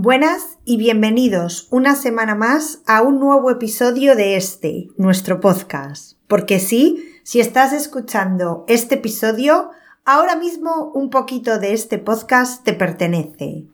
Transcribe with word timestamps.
Buenas 0.00 0.58
y 0.64 0.76
bienvenidos 0.76 1.66
una 1.72 1.96
semana 1.96 2.36
más 2.36 2.82
a 2.86 3.02
un 3.02 3.18
nuevo 3.18 3.50
episodio 3.50 4.14
de 4.14 4.36
este, 4.36 4.90
nuestro 4.96 5.40
podcast. 5.40 6.12
Porque 6.28 6.60
sí, 6.60 7.04
si 7.24 7.40
estás 7.40 7.72
escuchando 7.72 8.64
este 8.68 8.94
episodio, 8.94 9.72
ahora 10.04 10.36
mismo 10.36 10.92
un 10.94 11.10
poquito 11.10 11.58
de 11.58 11.72
este 11.72 11.98
podcast 11.98 12.62
te 12.62 12.74
pertenece. 12.74 13.64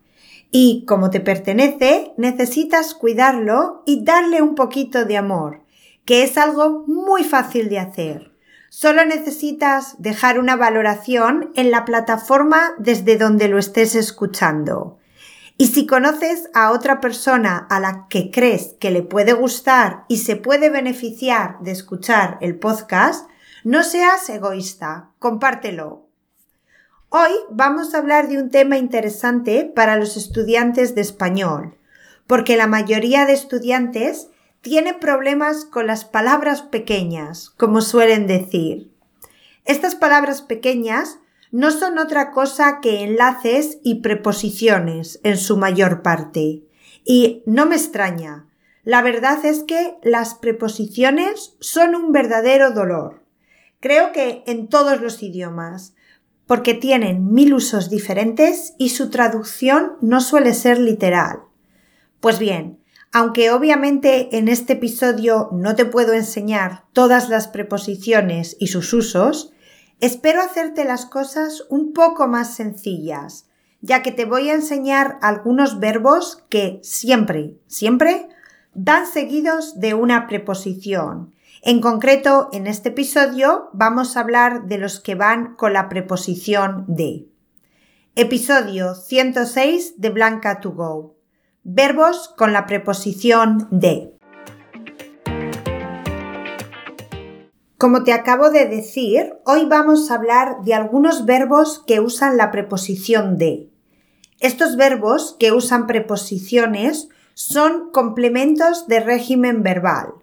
Y 0.51 0.87
como 0.87 1.11
te 1.11 1.21
pertenece, 1.21 2.15
necesitas 2.17 2.95
cuidarlo 2.95 3.83
y 3.85 4.03
darle 4.03 4.41
un 4.41 4.55
poquito 4.55 5.05
de 5.05 5.19
amor, 5.19 5.61
que 6.07 6.23
es 6.23 6.39
algo 6.39 6.85
muy 6.87 7.23
fácil 7.23 7.69
de 7.69 7.81
hacer. 7.81 8.33
Solo 8.71 9.05
necesitas 9.05 9.97
dejar 9.99 10.39
una 10.39 10.57
valoración 10.57 11.51
en 11.55 11.71
la 11.71 11.85
plataforma 11.85 12.73
desde 12.79 13.19
donde 13.19 13.49
lo 13.49 13.59
estés 13.59 13.95
escuchando. 13.95 14.97
Y 15.57 15.69
si 15.69 15.87
conoces 15.87 16.51
a 16.53 16.73
otra 16.73 17.01
persona 17.01 17.67
a 17.71 17.79
la 17.79 18.07
que 18.09 18.33
crees 18.33 18.75
que 18.81 18.91
le 18.91 19.03
puede 19.03 19.35
gustar 19.35 20.05
y 20.09 20.19
se 20.19 20.35
puede 20.35 20.69
beneficiar 20.69 21.61
de 21.61 21.71
escuchar 21.71 22.39
el 22.41 22.59
podcast, 22.59 23.29
no 23.63 23.85
seas 23.85 24.29
egoísta, 24.29 25.11
compártelo. 25.21 26.09
Hoy 27.09 27.31
vamos 27.51 27.95
a 27.95 27.99
hablar 27.99 28.29
de 28.29 28.39
un 28.39 28.51
tema 28.51 28.79
interesante 28.79 29.65
para 29.65 29.97
los 29.97 30.17
estudiantes 30.17 30.97
de 30.97 31.03
español, 31.03 31.79
porque 32.27 32.57
la 32.57 32.67
mayoría 32.67 33.25
de 33.25 33.35
estudiantes 33.35 34.29
tiene 34.61 34.93
problemas 34.93 35.65
con 35.65 35.87
las 35.87 36.05
palabras 36.05 36.63
pequeñas, 36.63 37.51
como 37.51 37.81
suelen 37.81 38.27
decir. 38.27 38.91
Estas 39.65 39.95
palabras 39.95 40.43
pequeñas 40.43 41.21
no 41.55 41.71
son 41.71 41.99
otra 41.99 42.33
cosa 42.33 42.81
que 42.83 43.05
enlaces 43.05 43.79
y 43.85 44.01
preposiciones 44.01 45.21
en 45.23 45.39
su 45.39 45.57
mayor 45.57 46.03
parte. 46.03 46.65
Y 47.05 47.45
no 47.47 47.65
me 47.65 47.77
extraña. 47.77 48.49
La 48.83 49.03
verdad 49.03 49.45
es 49.45 49.63
que 49.63 49.95
las 50.03 50.35
preposiciones 50.35 51.55
son 51.61 51.95
un 51.95 52.11
verdadero 52.11 52.73
dolor. 52.73 53.23
Creo 53.79 54.11
que 54.11 54.43
en 54.49 54.67
todos 54.67 55.01
los 55.01 55.23
idiomas, 55.23 55.95
porque 56.49 56.75
tienen 56.75 57.33
mil 57.33 57.55
usos 57.55 57.89
diferentes 57.89 58.75
y 58.77 58.89
su 58.89 59.11
traducción 59.11 59.93
no 60.01 60.21
suele 60.21 60.55
ser 60.55 60.81
literal. 60.81 61.43
Pues 62.19 62.41
bien, 62.41 62.81
aunque 63.13 63.53
obviamente 63.53 64.37
en 64.37 64.49
este 64.49 64.73
episodio 64.73 65.51
no 65.53 65.77
te 65.77 65.85
puedo 65.85 66.15
enseñar 66.15 66.87
todas 66.93 67.29
las 67.29 67.47
preposiciones 67.47 68.57
y 68.59 68.67
sus 68.67 68.93
usos, 68.93 69.54
Espero 70.01 70.43
hacerte 70.43 70.85
las 70.85 71.07
cosas 71.07 71.65
un 71.69 71.93
poco 71.93 72.27
más 72.29 72.55
sencillas, 72.55 73.47
ya 73.81 74.03
que 74.03 74.13
te 74.13 74.25
voy 74.25 74.51
a 74.51 74.55
enseñar 74.55 75.19
algunos 75.23 75.79
verbos 75.79 76.43
que 76.49 76.81
siempre, 76.83 77.57
siempre 77.67 78.29
van 78.75 79.07
seguidos 79.07 79.79
de 79.79 79.95
una 79.95 80.27
preposición. 80.27 81.35
En 81.63 81.81
concreto, 81.81 82.49
en 82.53 82.67
este 82.67 82.91
episodio 82.91 83.71
vamos 83.73 84.17
a 84.17 84.21
hablar 84.21 84.67
de 84.67 84.79
los 84.79 85.01
que 85.01 85.15
van 85.15 85.55
con 85.55 85.73
la 85.73 85.89
preposición 85.89 86.85
de. 86.89 87.29
Episodio 88.17 88.95
106 88.95 90.01
de 90.01 90.11
Blanca 90.11 90.61
to 90.61 90.73
Go. 90.73 91.17
Verbos 91.63 92.33
con 92.37 92.53
la 92.53 92.67
preposición 92.67 93.69
de. 93.71 94.14
Como 97.77 98.05
te 98.05 98.13
acabo 98.13 98.51
de 98.51 98.67
decir, 98.67 99.35
hoy 99.45 99.65
vamos 99.65 100.11
a 100.11 100.15
hablar 100.15 100.63
de 100.63 100.75
algunos 100.75 101.27
verbos 101.27 101.83
que 101.85 101.99
usan 101.99 102.37
la 102.37 102.53
preposición 102.53 103.37
de. 103.37 103.69
Estos 104.39 104.77
verbos 104.77 105.35
que 105.41 105.51
usan 105.51 105.89
preposiciones 105.89 107.09
son 107.35 107.91
complementos 107.91 108.87
de 108.87 109.01
régimen 109.01 109.65
verbal. 109.65 110.15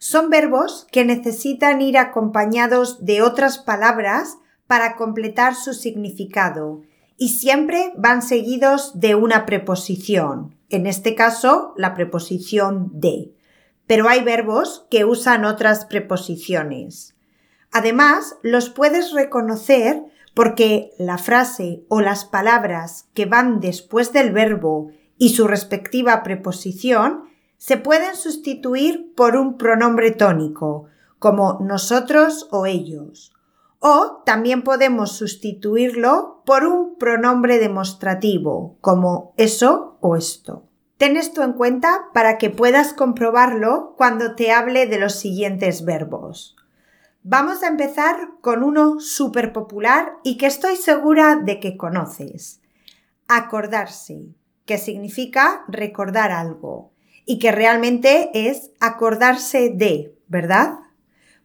Son 0.00 0.30
verbos 0.30 0.88
que 0.90 1.04
necesitan 1.04 1.80
ir 1.80 1.96
acompañados 1.96 3.04
de 3.04 3.22
otras 3.22 3.58
palabras 3.58 4.38
para 4.66 4.96
completar 4.96 5.54
su 5.54 5.74
significado 5.74 6.82
y 7.16 7.30
siempre 7.30 7.92
van 7.96 8.20
seguidos 8.20 8.98
de 8.98 9.14
una 9.14 9.46
preposición, 9.46 10.56
en 10.70 10.86
este 10.86 11.14
caso 11.14 11.72
la 11.76 11.94
preposición 11.94 12.90
de 12.92 13.35
pero 13.86 14.08
hay 14.08 14.22
verbos 14.22 14.86
que 14.90 15.04
usan 15.04 15.44
otras 15.44 15.84
preposiciones. 15.84 17.16
Además, 17.72 18.36
los 18.42 18.70
puedes 18.70 19.12
reconocer 19.12 20.02
porque 20.34 20.90
la 20.98 21.18
frase 21.18 21.84
o 21.88 22.00
las 22.00 22.24
palabras 22.24 23.08
que 23.14 23.26
van 23.26 23.60
después 23.60 24.12
del 24.12 24.32
verbo 24.32 24.90
y 25.18 25.30
su 25.30 25.46
respectiva 25.46 26.22
preposición 26.22 27.24
se 27.56 27.78
pueden 27.78 28.16
sustituir 28.16 29.14
por 29.16 29.36
un 29.36 29.56
pronombre 29.56 30.10
tónico, 30.10 30.86
como 31.18 31.58
nosotros 31.60 32.48
o 32.50 32.66
ellos. 32.66 33.32
O 33.78 34.22
también 34.26 34.62
podemos 34.62 35.12
sustituirlo 35.12 36.42
por 36.44 36.64
un 36.64 36.96
pronombre 36.96 37.58
demostrativo, 37.58 38.76
como 38.80 39.32
eso 39.36 39.96
o 40.00 40.16
esto. 40.16 40.65
Ten 40.98 41.18
esto 41.18 41.42
en 41.42 41.52
cuenta 41.52 42.06
para 42.14 42.38
que 42.38 42.48
puedas 42.48 42.94
comprobarlo 42.94 43.94
cuando 43.98 44.34
te 44.34 44.50
hable 44.50 44.86
de 44.86 44.98
los 44.98 45.16
siguientes 45.16 45.84
verbos. 45.84 46.56
Vamos 47.22 47.62
a 47.62 47.68
empezar 47.68 48.30
con 48.40 48.62
uno 48.62 48.98
súper 49.00 49.52
popular 49.52 50.12
y 50.22 50.38
que 50.38 50.46
estoy 50.46 50.76
segura 50.76 51.36
de 51.36 51.60
que 51.60 51.76
conoces. 51.76 52.62
Acordarse, 53.28 54.28
que 54.64 54.78
significa 54.78 55.64
recordar 55.68 56.32
algo 56.32 56.92
y 57.26 57.40
que 57.40 57.52
realmente 57.52 58.30
es 58.32 58.70
acordarse 58.80 59.70
de, 59.74 60.16
¿verdad? 60.28 60.78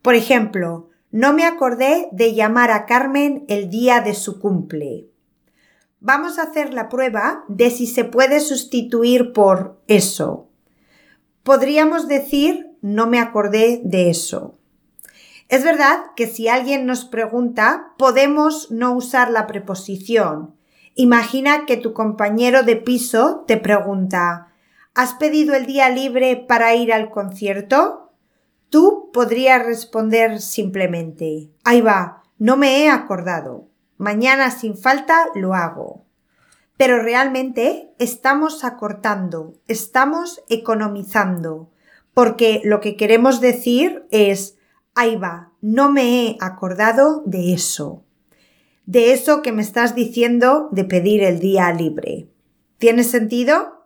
Por 0.01 0.16
ejemplo, 0.16 0.90
no 1.11 1.34
me 1.34 1.45
acordé 1.45 2.07
de 2.13 2.34
llamar 2.34 2.72
a 2.72 2.85
Carmen 2.85 3.44
el 3.50 3.69
día 3.69 4.00
de 4.00 4.13
su 4.13 4.40
cumple. 4.40 5.10
Vamos 6.03 6.39
a 6.39 6.44
hacer 6.44 6.73
la 6.73 6.89
prueba 6.89 7.45
de 7.47 7.69
si 7.69 7.85
se 7.85 8.03
puede 8.03 8.39
sustituir 8.39 9.34
por 9.34 9.79
eso. 9.88 10.50
Podríamos 11.44 12.07
decir 12.07 12.72
no 12.81 13.06
me 13.06 13.19
acordé 13.19 13.81
de 13.84 14.09
eso. 14.09 14.57
Es 15.47 15.63
verdad 15.63 16.00
que 16.16 16.25
si 16.25 16.47
alguien 16.47 16.88
nos 16.88 17.06
pregunta, 17.06 17.94
podemos 18.00 18.72
no 18.72 18.94
usar 18.94 19.29
la 19.29 19.45
preposición. 19.45 20.56
Imagina 20.95 21.67
que 21.67 21.78
tu 21.78 21.94
compañero 21.94 22.63
de 22.63 22.78
piso 22.78 23.44
te 23.47 23.57
pregunta 23.57 24.47
¿Has 24.95 25.13
pedido 25.13 25.53
el 25.53 25.67
día 25.67 25.88
libre 25.90 26.35
para 26.35 26.73
ir 26.75 26.91
al 26.91 27.11
concierto? 27.11 28.11
Tú 28.69 29.11
podrías 29.13 29.63
responder 29.66 30.41
simplemente 30.41 31.51
Ahí 31.63 31.81
va, 31.81 32.23
no 32.40 32.57
me 32.57 32.79
he 32.79 32.90
acordado. 32.90 33.71
Mañana 34.01 34.50
sin 34.50 34.75
falta 34.75 35.28
lo 35.35 35.53
hago. 35.53 36.06
Pero 36.75 37.03
realmente 37.03 37.94
estamos 38.00 38.63
acortando, 38.63 39.53
estamos 39.67 40.41
economizando, 40.50 41.69
porque 42.16 42.61
lo 42.63 42.79
que 42.79 42.95
queremos 42.95 43.41
decir 43.41 44.07
es, 44.09 44.57
ahí 44.95 45.17
va, 45.17 45.51
no 45.61 45.91
me 45.91 46.25
he 46.25 46.38
acordado 46.41 47.22
de 47.28 47.53
eso, 47.53 48.03
de 48.88 49.13
eso 49.13 49.44
que 49.44 49.51
me 49.51 49.61
estás 49.61 49.94
diciendo 49.94 50.69
de 50.72 50.84
pedir 50.84 51.22
el 51.22 51.40
día 51.40 51.72
libre. 51.72 52.28
¿Tiene 52.79 53.03
sentido? 53.03 53.85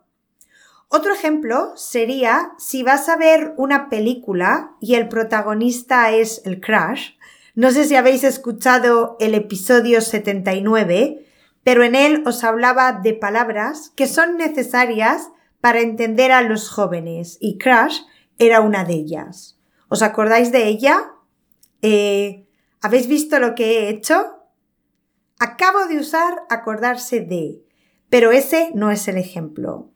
Otro 0.88 1.12
ejemplo 1.12 1.76
sería 1.76 2.52
si 2.56 2.82
vas 2.82 3.10
a 3.10 3.18
ver 3.18 3.52
una 3.58 3.90
película 3.90 4.76
y 4.80 4.94
el 4.94 5.08
protagonista 5.08 6.10
es 6.10 6.40
el 6.46 6.62
crash, 6.62 7.10
no 7.56 7.70
sé 7.70 7.86
si 7.86 7.96
habéis 7.96 8.22
escuchado 8.22 9.16
el 9.18 9.34
episodio 9.34 10.02
79, 10.02 11.26
pero 11.64 11.84
en 11.84 11.94
él 11.94 12.22
os 12.26 12.44
hablaba 12.44 12.92
de 12.92 13.14
palabras 13.14 13.92
que 13.96 14.06
son 14.06 14.36
necesarias 14.36 15.30
para 15.62 15.80
entender 15.80 16.32
a 16.32 16.42
los 16.42 16.68
jóvenes 16.68 17.38
y 17.40 17.56
Crash 17.56 18.00
era 18.38 18.60
una 18.60 18.84
de 18.84 18.92
ellas. 18.92 19.58
¿Os 19.88 20.02
acordáis 20.02 20.52
de 20.52 20.66
ella? 20.66 21.12
Eh, 21.80 22.46
¿Habéis 22.82 23.08
visto 23.08 23.38
lo 23.38 23.54
que 23.54 23.78
he 23.78 23.88
hecho? 23.88 24.36
Acabo 25.38 25.86
de 25.86 25.98
usar 25.98 26.42
acordarse 26.50 27.20
de, 27.20 27.62
pero 28.10 28.32
ese 28.32 28.70
no 28.74 28.90
es 28.90 29.08
el 29.08 29.16
ejemplo. 29.16 29.88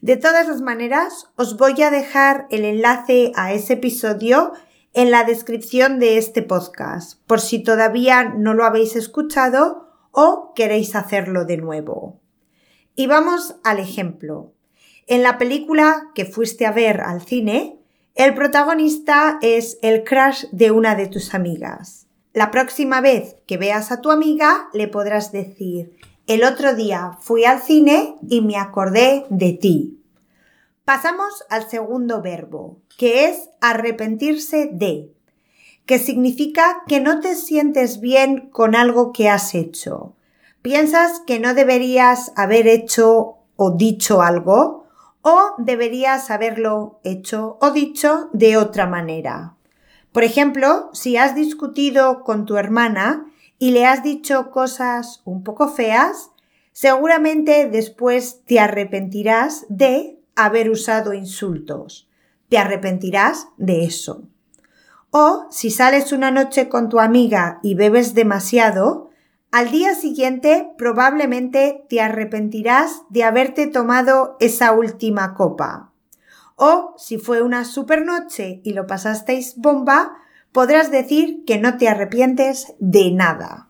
De 0.00 0.16
todas 0.16 0.46
las 0.46 0.60
maneras, 0.60 1.32
os 1.34 1.56
voy 1.56 1.82
a 1.82 1.90
dejar 1.90 2.46
el 2.50 2.64
enlace 2.64 3.32
a 3.34 3.52
ese 3.52 3.72
episodio 3.72 4.52
en 4.98 5.12
la 5.12 5.22
descripción 5.22 6.00
de 6.00 6.18
este 6.18 6.42
podcast, 6.42 7.20
por 7.28 7.40
si 7.40 7.60
todavía 7.60 8.34
no 8.36 8.52
lo 8.52 8.64
habéis 8.64 8.96
escuchado 8.96 9.86
o 10.10 10.52
queréis 10.56 10.96
hacerlo 10.96 11.44
de 11.44 11.56
nuevo. 11.56 12.18
Y 12.96 13.06
vamos 13.06 13.54
al 13.62 13.78
ejemplo. 13.78 14.54
En 15.06 15.22
la 15.22 15.38
película 15.38 16.10
que 16.16 16.24
fuiste 16.24 16.66
a 16.66 16.72
ver 16.72 17.00
al 17.00 17.22
cine, 17.22 17.78
el 18.16 18.34
protagonista 18.34 19.38
es 19.40 19.78
el 19.82 20.02
crush 20.02 20.46
de 20.50 20.72
una 20.72 20.96
de 20.96 21.06
tus 21.06 21.32
amigas. 21.32 22.08
La 22.32 22.50
próxima 22.50 23.00
vez 23.00 23.36
que 23.46 23.56
veas 23.56 23.92
a 23.92 24.00
tu 24.00 24.10
amiga 24.10 24.68
le 24.72 24.88
podrás 24.88 25.30
decir 25.30 25.96
el 26.26 26.42
otro 26.42 26.74
día 26.74 27.12
fui 27.20 27.44
al 27.44 27.62
cine 27.62 28.16
y 28.28 28.40
me 28.40 28.56
acordé 28.56 29.26
de 29.30 29.52
ti. 29.52 29.97
Pasamos 30.88 31.44
al 31.50 31.68
segundo 31.68 32.22
verbo, 32.22 32.78
que 32.96 33.26
es 33.26 33.50
arrepentirse 33.60 34.70
de, 34.72 35.12
que 35.84 35.98
significa 35.98 36.82
que 36.86 36.98
no 36.98 37.20
te 37.20 37.34
sientes 37.34 38.00
bien 38.00 38.48
con 38.48 38.74
algo 38.74 39.12
que 39.12 39.28
has 39.28 39.54
hecho. 39.54 40.14
Piensas 40.62 41.20
que 41.26 41.40
no 41.40 41.52
deberías 41.52 42.32
haber 42.36 42.66
hecho 42.66 43.36
o 43.56 43.72
dicho 43.72 44.22
algo 44.22 44.86
o 45.20 45.56
deberías 45.58 46.30
haberlo 46.30 47.00
hecho 47.04 47.58
o 47.60 47.70
dicho 47.70 48.30
de 48.32 48.56
otra 48.56 48.86
manera. 48.86 49.56
Por 50.10 50.24
ejemplo, 50.24 50.88
si 50.94 51.18
has 51.18 51.34
discutido 51.34 52.24
con 52.24 52.46
tu 52.46 52.56
hermana 52.56 53.26
y 53.58 53.72
le 53.72 53.84
has 53.84 54.02
dicho 54.02 54.50
cosas 54.50 55.20
un 55.26 55.44
poco 55.44 55.68
feas, 55.68 56.30
seguramente 56.72 57.68
después 57.68 58.40
te 58.46 58.58
arrepentirás 58.58 59.66
de 59.68 60.17
haber 60.44 60.70
usado 60.70 61.12
insultos. 61.12 62.08
Te 62.48 62.58
arrepentirás 62.58 63.48
de 63.56 63.84
eso. 63.84 64.28
O 65.10 65.46
si 65.50 65.70
sales 65.70 66.12
una 66.12 66.30
noche 66.30 66.68
con 66.68 66.88
tu 66.88 67.00
amiga 67.00 67.60
y 67.62 67.74
bebes 67.74 68.14
demasiado, 68.14 69.10
al 69.50 69.70
día 69.70 69.94
siguiente 69.94 70.70
probablemente 70.76 71.84
te 71.88 72.00
arrepentirás 72.00 73.02
de 73.08 73.24
haberte 73.24 73.66
tomado 73.66 74.36
esa 74.40 74.72
última 74.72 75.34
copa. 75.34 75.92
O 76.56 76.94
si 76.98 77.18
fue 77.18 77.42
una 77.42 77.64
super 77.64 78.04
noche 78.04 78.60
y 78.64 78.72
lo 78.74 78.86
pasasteis 78.86 79.54
bomba, 79.56 80.18
podrás 80.52 80.90
decir 80.90 81.44
que 81.46 81.58
no 81.58 81.78
te 81.78 81.88
arrepientes 81.88 82.74
de 82.78 83.10
nada. 83.10 83.68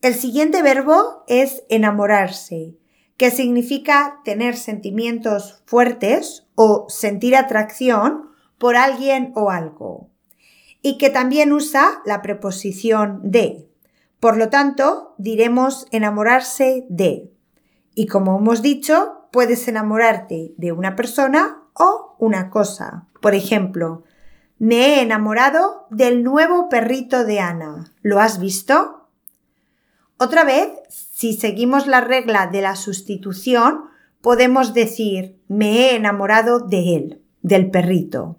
El 0.00 0.14
siguiente 0.14 0.62
verbo 0.62 1.24
es 1.26 1.64
enamorarse, 1.68 2.76
que 3.18 3.30
significa 3.30 4.20
tener 4.24 4.56
sentimientos 4.56 5.60
fuertes 5.66 6.46
o 6.54 6.86
sentir 6.88 7.36
atracción 7.36 8.30
por 8.56 8.76
alguien 8.76 9.32
o 9.34 9.50
algo, 9.50 10.08
y 10.80 10.96
que 10.98 11.10
también 11.10 11.52
usa 11.52 12.00
la 12.06 12.22
preposición 12.22 13.20
de. 13.22 13.68
Por 14.20 14.36
lo 14.36 14.48
tanto, 14.48 15.14
diremos 15.18 15.86
enamorarse 15.90 16.86
de. 16.88 17.32
Y 17.94 18.06
como 18.06 18.38
hemos 18.38 18.62
dicho, 18.62 19.28
puedes 19.32 19.66
enamorarte 19.68 20.54
de 20.56 20.72
una 20.72 20.96
persona 20.96 21.64
o 21.74 22.14
una 22.18 22.50
cosa. 22.50 23.08
Por 23.20 23.34
ejemplo, 23.34 24.04
me 24.58 24.76
he 24.76 25.02
enamorado 25.02 25.86
del 25.90 26.22
nuevo 26.22 26.68
perrito 26.68 27.24
de 27.24 27.40
Ana. 27.40 27.92
¿Lo 28.00 28.20
has 28.20 28.38
visto? 28.38 29.08
Otra 30.18 30.42
vez, 30.42 30.70
si 31.18 31.32
seguimos 31.32 31.88
la 31.88 32.00
regla 32.00 32.46
de 32.46 32.62
la 32.62 32.76
sustitución, 32.76 33.86
podemos 34.20 34.72
decir 34.72 35.42
me 35.48 35.80
he 35.80 35.96
enamorado 35.96 36.60
de 36.60 36.94
él, 36.94 37.22
del 37.42 37.72
perrito. 37.72 38.38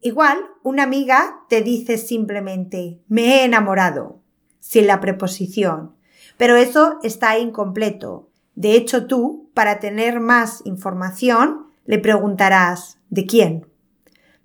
Igual, 0.00 0.38
una 0.62 0.84
amiga 0.84 1.40
te 1.50 1.60
dice 1.60 1.98
simplemente 1.98 3.02
me 3.06 3.26
he 3.26 3.44
enamorado 3.44 4.22
sin 4.60 4.86
la 4.86 4.98
preposición. 5.00 5.94
Pero 6.38 6.56
eso 6.56 7.00
está 7.02 7.38
incompleto. 7.38 8.30
De 8.54 8.76
hecho, 8.76 9.06
tú, 9.06 9.50
para 9.52 9.78
tener 9.78 10.20
más 10.20 10.62
información, 10.64 11.66
le 11.84 11.98
preguntarás 11.98 12.98
¿de 13.10 13.26
quién? 13.26 13.66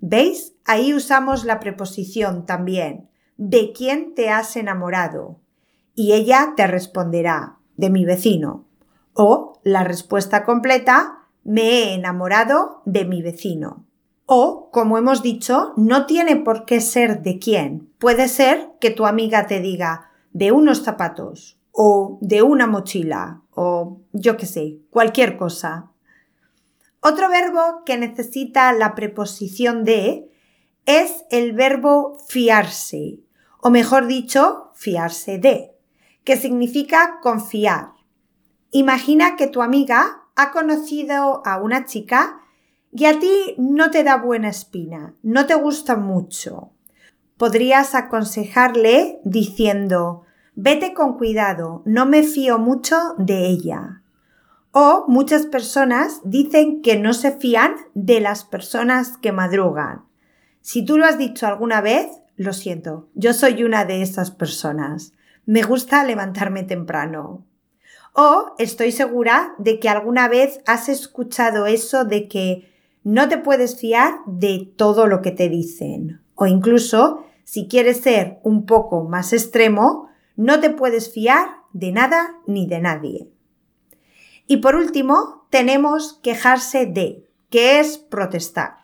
¿Veis? 0.01 0.55
Ahí 0.65 0.93
usamos 0.93 1.45
la 1.45 1.61
preposición 1.61 2.45
también. 2.45 3.09
¿De 3.37 3.71
quién 3.71 4.13
te 4.13 4.29
has 4.29 4.57
enamorado? 4.57 5.39
Y 5.99 6.13
ella 6.13 6.53
te 6.55 6.65
responderá 6.65 7.57
de 7.75 7.89
mi 7.89 8.05
vecino. 8.05 8.63
O 9.11 9.59
la 9.63 9.83
respuesta 9.83 10.45
completa, 10.45 11.25
me 11.43 11.63
he 11.63 11.93
enamorado 11.93 12.81
de 12.85 13.03
mi 13.03 13.21
vecino. 13.21 13.85
O, 14.25 14.69
como 14.71 14.97
hemos 14.97 15.21
dicho, 15.21 15.73
no 15.75 16.05
tiene 16.05 16.37
por 16.37 16.63
qué 16.63 16.79
ser 16.79 17.21
de 17.21 17.37
quién. 17.37 17.91
Puede 17.97 18.29
ser 18.29 18.69
que 18.79 18.91
tu 18.91 19.05
amiga 19.05 19.45
te 19.45 19.59
diga, 19.59 20.09
de 20.31 20.53
unos 20.53 20.83
zapatos 20.83 21.59
o 21.73 22.17
de 22.21 22.43
una 22.43 22.65
mochila 22.65 23.41
o 23.53 23.99
yo 24.13 24.37
qué 24.37 24.45
sé, 24.45 24.79
cualquier 24.91 25.35
cosa. 25.35 25.91
Otro 27.01 27.27
verbo 27.27 27.83
que 27.85 27.97
necesita 27.97 28.71
la 28.71 28.95
preposición 28.95 29.83
de 29.83 30.31
es 30.85 31.25
el 31.29 31.51
verbo 31.51 32.17
fiarse, 32.29 33.19
o 33.61 33.69
mejor 33.69 34.07
dicho, 34.07 34.71
fiarse 34.75 35.39
de, 35.39 35.75
que 36.29 36.37
significa 36.37 37.17
confiar. 37.23 37.93
Imagina 38.69 39.35
que 39.35 39.47
tu 39.47 39.63
amiga 39.63 40.27
ha 40.35 40.51
conocido 40.51 41.41
a 41.43 41.57
una 41.57 41.85
chica 41.85 42.41
y 42.91 43.05
a 43.05 43.17
ti 43.17 43.55
no 43.57 43.89
te 43.89 44.03
da 44.03 44.17
buena 44.17 44.49
espina, 44.49 45.15
no 45.23 45.47
te 45.47 45.55
gusta 45.55 45.95
mucho 45.95 46.73
podrías 47.39 47.95
aconsejarle 47.95 49.21
diciendo 49.23 50.23
Vete 50.55 50.93
con 50.93 51.17
cuidado, 51.17 51.81
no 51.85 52.05
me 52.05 52.23
fío 52.23 52.59
mucho 52.59 52.97
de 53.17 53.47
ella. 53.47 54.01
O 54.71 55.05
muchas 55.07 55.45
personas 55.45 56.19
dicen 56.25 56.81
que 56.81 56.99
no 56.99 57.13
se 57.13 57.31
fían 57.31 57.75
de 57.93 58.19
las 58.19 58.43
personas 58.43 59.17
que 59.17 59.31
madrugan. 59.31 60.03
Si 60.59 60.83
tú 60.83 60.97
lo 60.97 61.05
has 61.05 61.17
dicho 61.17 61.47
alguna 61.47 61.79
vez, 61.79 62.07
lo 62.35 62.51
siento, 62.51 63.07
yo 63.13 63.33
soy 63.33 63.63
una 63.63 63.85
de 63.85 64.01
esas 64.01 64.31
personas. 64.31 65.13
Me 65.49 65.63
gusta 65.63 66.03
levantarme 66.03 66.61
temprano. 66.61 67.43
O 68.13 68.53
estoy 68.59 68.91
segura 68.91 69.55
de 69.57 69.79
que 69.79 69.89
alguna 69.89 70.27
vez 70.27 70.59
has 70.67 70.89
escuchado 70.89 71.65
eso 71.65 72.05
de 72.05 72.27
que 72.27 72.71
no 73.03 73.29
te 73.29 73.39
puedes 73.39 73.79
fiar 73.79 74.19
de 74.27 74.71
todo 74.75 75.07
lo 75.07 75.23
que 75.23 75.31
te 75.31 75.49
dicen. 75.49 76.21
O 76.35 76.45
incluso 76.45 77.25
si 77.45 77.67
quieres 77.67 78.01
ser 78.01 78.37
un 78.43 78.67
poco 78.67 79.05
más 79.05 79.33
extremo, 79.33 80.09
no 80.35 80.59
te 80.59 80.69
puedes 80.69 81.11
fiar 81.11 81.47
de 81.73 81.93
nada 81.93 82.35
ni 82.45 82.67
de 82.67 82.79
nadie. 82.81 83.27
Y 84.45 84.57
por 84.57 84.75
último, 84.75 85.47
tenemos 85.49 86.19
quejarse 86.21 86.85
de, 86.85 87.27
que 87.49 87.79
es 87.79 87.97
protestar. 87.97 88.78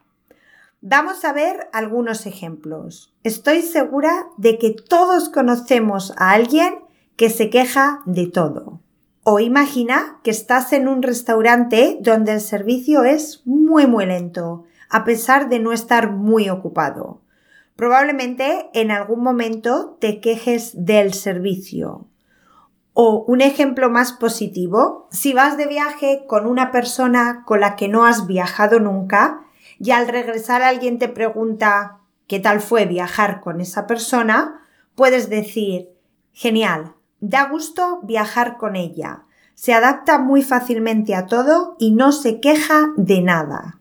Vamos 0.88 1.26
a 1.26 1.34
ver 1.34 1.68
algunos 1.74 2.28
ejemplos. 2.28 3.12
Estoy 3.24 3.64
segura 3.64 4.28
de 4.38 4.60
que 4.60 4.70
todos 4.70 5.30
conocemos 5.30 6.14
a 6.16 6.30
alguien 6.30 6.76
que 7.16 7.32
se 7.32 7.50
queja 7.50 8.04
de 8.06 8.28
todo. 8.28 8.82
O 9.24 9.40
imagina 9.40 10.20
que 10.24 10.30
estás 10.30 10.74
en 10.74 10.88
un 10.88 11.02
restaurante 11.02 11.98
donde 12.02 12.34
el 12.34 12.40
servicio 12.40 13.04
es 13.04 13.42
muy 13.46 13.88
muy 13.88 14.06
lento, 14.06 14.66
a 14.88 15.06
pesar 15.06 15.50
de 15.50 15.58
no 15.58 15.72
estar 15.72 16.12
muy 16.12 16.52
ocupado. 16.52 17.24
Probablemente 17.76 18.70
en 18.76 18.92
algún 18.92 19.24
momento 19.24 19.98
te 20.00 20.22
quejes 20.22 20.86
del 20.86 21.16
servicio. 21.16 22.06
O 22.94 23.26
un 23.28 23.42
ejemplo 23.42 23.90
más 23.90 24.14
positivo, 24.14 25.08
si 25.10 25.34
vas 25.34 25.58
de 25.58 25.66
viaje 25.66 26.26
con 26.28 26.46
una 26.46 26.70
persona 26.70 27.42
con 27.44 27.60
la 27.60 27.76
que 27.76 27.88
no 27.88 28.06
has 28.06 28.28
viajado 28.28 28.80
nunca 28.80 29.45
y 29.80 29.92
al 29.92 30.08
regresar 30.08 30.62
alguien 30.62 31.00
te 31.00 31.08
pregunta 31.08 32.00
¿qué 32.28 32.40
tal 32.40 32.62
fue 32.62 32.86
viajar 32.86 33.42
con 33.42 33.62
esa 33.62 33.88
persona? 33.88 34.62
Puedes 34.96 35.30
decir 35.30 35.90
genial, 36.32 36.96
da 37.20 37.50
gusto 37.50 38.00
viajar 38.04 38.58
con 38.58 38.76
ella, 38.76 39.24
se 39.54 39.74
adapta 39.74 40.18
muy 40.18 40.44
fácilmente 40.44 41.16
a 41.16 41.28
todo 41.28 41.76
y 41.80 41.92
no 41.92 42.12
se 42.12 42.40
queja 42.40 42.92
de 42.98 43.22
nada. 43.22 43.80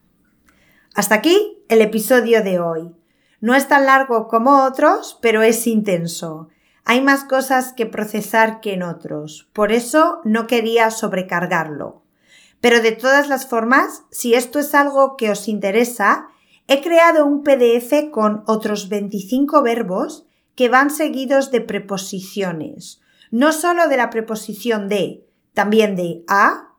Hasta 0.94 1.16
aquí 1.16 1.64
el 1.68 1.82
episodio 1.82 2.44
de 2.44 2.60
hoy. 2.60 2.94
No 3.40 3.54
es 3.54 3.66
tan 3.66 3.86
largo 3.86 4.28
como 4.28 4.64
otros, 4.64 5.18
pero 5.20 5.42
es 5.42 5.66
intenso. 5.66 6.48
Hay 6.84 7.00
más 7.00 7.24
cosas 7.24 7.72
que 7.72 7.86
procesar 7.86 8.60
que 8.60 8.74
en 8.74 8.84
otros. 8.84 9.50
Por 9.52 9.72
eso 9.72 10.20
no 10.24 10.46
quería 10.46 10.90
sobrecargarlo. 10.90 12.03
Pero 12.64 12.80
de 12.80 12.92
todas 12.92 13.28
las 13.28 13.46
formas, 13.46 14.04
si 14.10 14.32
esto 14.32 14.58
es 14.58 14.74
algo 14.74 15.18
que 15.18 15.30
os 15.30 15.48
interesa, 15.48 16.28
he 16.66 16.80
creado 16.80 17.26
un 17.26 17.42
PDF 17.42 18.10
con 18.10 18.42
otros 18.46 18.88
25 18.88 19.60
verbos 19.60 20.24
que 20.54 20.70
van 20.70 20.88
seguidos 20.88 21.50
de 21.50 21.60
preposiciones. 21.60 23.02
No 23.30 23.52
solo 23.52 23.86
de 23.88 23.98
la 23.98 24.08
preposición 24.08 24.88
de, 24.88 25.26
también 25.52 25.94
de 25.94 26.24
a, 26.26 26.70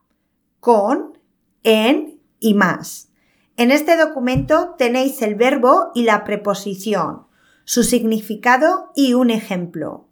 con, 0.59 1.19
en 1.61 2.19
y 2.39 2.55
más. 2.55 3.09
En 3.55 3.69
este 3.69 3.95
documento 3.95 4.73
tenéis 4.79 5.21
el 5.21 5.35
verbo 5.35 5.91
y 5.93 6.01
la 6.01 6.23
preposición, 6.23 7.27
su 7.63 7.83
significado 7.83 8.91
y 8.95 9.13
un 9.13 9.29
ejemplo. 9.29 10.07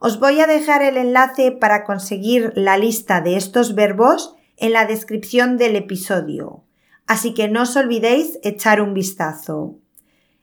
Os 0.00 0.20
voy 0.20 0.40
a 0.40 0.46
dejar 0.46 0.82
el 0.82 0.98
enlace 0.98 1.50
para 1.50 1.84
conseguir 1.84 2.52
la 2.56 2.76
lista 2.76 3.22
de 3.22 3.38
estos 3.38 3.74
verbos 3.74 4.36
en 4.56 4.72
la 4.72 4.86
descripción 4.86 5.56
del 5.56 5.76
episodio, 5.76 6.64
así 7.06 7.34
que 7.34 7.48
no 7.48 7.62
os 7.62 7.76
olvidéis 7.76 8.38
echar 8.42 8.80
un 8.80 8.94
vistazo. 8.94 9.76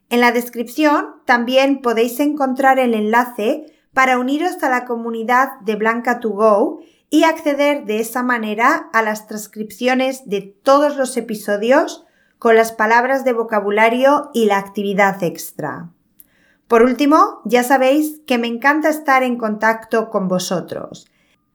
En 0.10 0.20
la 0.20 0.32
descripción 0.32 1.16
también 1.26 1.82
podéis 1.82 2.20
encontrar 2.20 2.80
el 2.80 2.94
enlace 2.94 3.66
para 3.94 4.20
uniros 4.20 4.62
a 4.62 4.70
la 4.70 4.86
comunidad 4.86 5.60
de 5.62 5.76
Blanca 5.76 6.20
2 6.22 6.32
Go 6.34 6.82
y 7.10 7.24
acceder 7.24 7.86
de 7.86 8.00
esa 8.00 8.24
manera 8.24 8.90
a 8.94 9.02
las 9.02 9.28
transcripciones 9.28 10.28
de 10.28 10.42
todos 10.42 10.98
los 10.98 11.16
episodios 11.18 12.06
con 12.40 12.56
las 12.56 12.72
palabras 12.72 13.24
de 13.24 13.34
vocabulario 13.34 14.32
y 14.34 14.46
la 14.46 14.58
actividad 14.58 15.22
extra. 15.24 15.92
Por 16.68 16.84
último, 16.84 17.42
ya 17.44 17.64
sabéis 17.64 18.22
que 18.26 18.38
me 18.38 18.48
encanta 18.48 18.90
estar 18.90 19.24
en 19.24 19.38
contacto 19.38 20.10
con 20.10 20.28
vosotros. 20.28 21.06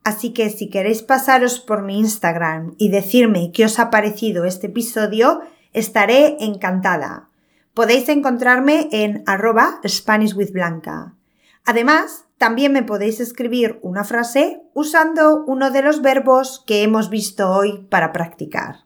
Así 0.06 0.32
que 0.32 0.50
si 0.50 0.70
queréis 0.70 1.02
pasaros 1.02 1.58
por 1.58 1.82
mi 1.82 1.98
Instagram 1.98 2.76
y 2.78 2.90
decirme 2.90 3.50
qué 3.52 3.64
os 3.64 3.80
ha 3.80 3.90
parecido 3.90 4.44
este 4.44 4.68
episodio, 4.68 5.40
estaré 5.72 6.36
encantada. 6.38 7.28
Podéis 7.74 8.08
encontrarme 8.08 8.88
en 8.92 9.24
arroba 9.26 9.80
SpanishWithBlanca. 9.84 11.16
Además, 11.64 12.26
también 12.38 12.72
me 12.72 12.84
podéis 12.84 13.18
escribir 13.18 13.80
una 13.82 14.04
frase 14.04 14.62
usando 14.74 15.42
uno 15.44 15.72
de 15.72 15.82
los 15.82 16.02
verbos 16.02 16.62
que 16.68 16.84
hemos 16.84 17.10
visto 17.10 17.50
hoy 17.50 17.84
para 17.90 18.12
practicar. 18.12 18.84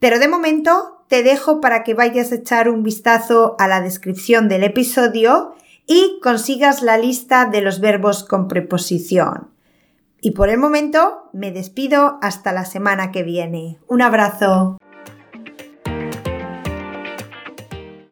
Pero 0.00 0.18
de 0.18 0.26
momento 0.26 1.04
te 1.06 1.22
dejo 1.22 1.60
para 1.60 1.84
que 1.84 1.94
vayas 1.94 2.32
a 2.32 2.34
echar 2.34 2.68
un 2.68 2.82
vistazo 2.82 3.54
a 3.60 3.68
la 3.68 3.80
descripción 3.80 4.48
del 4.48 4.64
episodio 4.64 5.54
y 5.86 6.18
consigas 6.20 6.82
la 6.82 6.98
lista 6.98 7.44
de 7.44 7.60
los 7.60 7.78
verbos 7.78 8.24
con 8.24 8.48
preposición. 8.48 9.54
Y 10.26 10.32
por 10.32 10.48
el 10.48 10.58
momento 10.58 11.30
me 11.32 11.52
despido 11.52 12.18
hasta 12.20 12.52
la 12.52 12.64
semana 12.64 13.12
que 13.12 13.22
viene. 13.22 13.78
Un 13.86 14.02
abrazo. 14.02 14.76